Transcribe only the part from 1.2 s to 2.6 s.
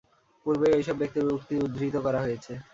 উক্তি উদ্ধৃত করা হয়েছে।